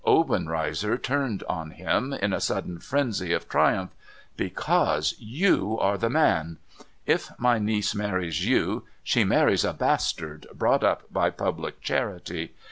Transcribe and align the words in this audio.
Obenreizer 0.03 0.97
turned 0.97 1.43
on 1.47 1.69
him, 1.69 2.11
in 2.11 2.33
a 2.33 2.41
sudden 2.41 2.79
frenzy 2.79 3.33
of 3.33 3.47
triumph.' 3.47 3.91
Because 4.43 5.13
yoii 5.23 5.79
are 5.79 5.95
the 5.95 6.09
man! 6.09 6.57
If 7.05 7.29
my 7.37 7.59
niece 7.59 7.93
marries 7.93 8.43
you, 8.43 8.85
she 9.03 9.23
marries 9.23 9.63
a 9.63 9.73
bastard, 9.73 10.47
brought 10.55 10.83
up 10.83 11.03
by 11.13 11.29
public 11.29 11.81
charity. 11.81 12.55